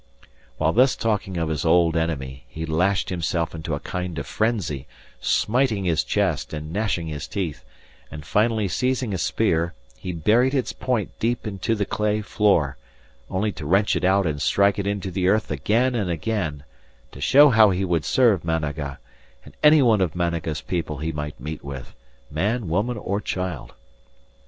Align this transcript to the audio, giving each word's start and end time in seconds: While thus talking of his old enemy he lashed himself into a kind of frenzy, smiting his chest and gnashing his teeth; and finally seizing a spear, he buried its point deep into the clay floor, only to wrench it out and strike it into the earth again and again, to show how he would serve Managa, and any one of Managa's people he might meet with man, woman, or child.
While 0.57 0.73
thus 0.73 0.95
talking 0.95 1.37
of 1.37 1.49
his 1.49 1.63
old 1.63 1.95
enemy 1.95 2.45
he 2.47 2.65
lashed 2.65 3.09
himself 3.09 3.53
into 3.53 3.75
a 3.75 3.79
kind 3.79 4.17
of 4.17 4.25
frenzy, 4.25 4.87
smiting 5.19 5.83
his 5.85 6.03
chest 6.03 6.53
and 6.53 6.73
gnashing 6.73 7.05
his 7.05 7.27
teeth; 7.27 7.63
and 8.09 8.25
finally 8.25 8.67
seizing 8.67 9.13
a 9.13 9.19
spear, 9.19 9.75
he 9.99 10.11
buried 10.11 10.55
its 10.55 10.73
point 10.73 11.11
deep 11.19 11.45
into 11.45 11.75
the 11.75 11.85
clay 11.85 12.21
floor, 12.23 12.77
only 13.29 13.51
to 13.51 13.65
wrench 13.67 13.95
it 13.95 14.03
out 14.03 14.25
and 14.25 14.41
strike 14.41 14.79
it 14.79 14.87
into 14.87 15.11
the 15.11 15.27
earth 15.27 15.51
again 15.51 15.93
and 15.93 16.09
again, 16.09 16.63
to 17.11 17.21
show 17.21 17.49
how 17.49 17.69
he 17.69 17.85
would 17.85 18.03
serve 18.03 18.43
Managa, 18.43 18.97
and 19.45 19.55
any 19.61 19.83
one 19.83 20.01
of 20.01 20.15
Managa's 20.15 20.61
people 20.61 20.97
he 20.97 21.11
might 21.11 21.39
meet 21.39 21.63
with 21.63 21.93
man, 22.31 22.67
woman, 22.69 22.97
or 22.97 23.21
child. 23.21 23.75